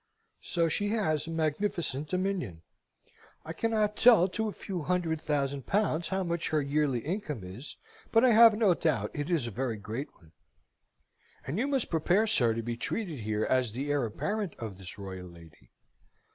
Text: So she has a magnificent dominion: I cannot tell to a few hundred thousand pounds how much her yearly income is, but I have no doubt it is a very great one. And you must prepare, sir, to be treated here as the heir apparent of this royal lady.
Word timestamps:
So 0.41 0.67
she 0.67 0.89
has 0.89 1.27
a 1.27 1.29
magnificent 1.29 2.07
dominion: 2.09 2.63
I 3.45 3.53
cannot 3.53 3.95
tell 3.95 4.27
to 4.29 4.47
a 4.47 4.51
few 4.51 4.81
hundred 4.81 5.21
thousand 5.21 5.67
pounds 5.67 6.07
how 6.07 6.23
much 6.23 6.49
her 6.49 6.59
yearly 6.59 7.01
income 7.01 7.43
is, 7.43 7.77
but 8.11 8.25
I 8.25 8.31
have 8.31 8.57
no 8.57 8.73
doubt 8.73 9.11
it 9.13 9.29
is 9.29 9.45
a 9.45 9.51
very 9.51 9.77
great 9.77 10.11
one. 10.15 10.31
And 11.45 11.59
you 11.59 11.67
must 11.67 11.91
prepare, 11.91 12.25
sir, 12.25 12.55
to 12.55 12.63
be 12.63 12.77
treated 12.77 13.19
here 13.19 13.43
as 13.45 13.73
the 13.73 13.91
heir 13.91 14.07
apparent 14.07 14.55
of 14.57 14.79
this 14.79 14.97
royal 14.97 15.27
lady. 15.27 15.69